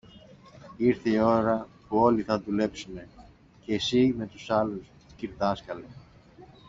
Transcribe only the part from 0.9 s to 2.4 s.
η ώρα όπου όλοι θα